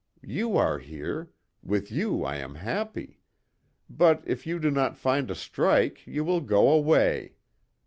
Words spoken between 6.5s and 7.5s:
away.